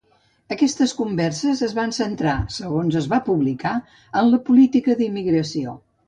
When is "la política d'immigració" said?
4.31-5.77